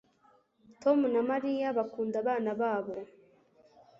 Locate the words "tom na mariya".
0.81-1.67